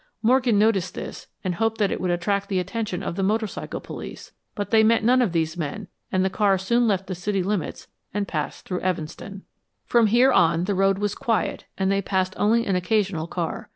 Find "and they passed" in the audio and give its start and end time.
11.77-12.33